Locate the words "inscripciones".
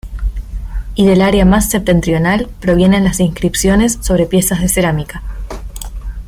3.19-3.99